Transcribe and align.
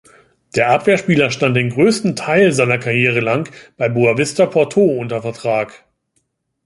Der 0.55 0.69
Abwehrspieler 0.71 1.29
stand 1.29 1.55
den 1.55 1.69
größten 1.69 2.15
Teil 2.15 2.53
seiner 2.53 2.79
Karriere 2.79 3.19
lang 3.19 3.51
bei 3.77 3.87
Boavista 3.87 4.47
Porto 4.47 4.81
unter 4.83 5.21
Vertrag. 5.21 5.85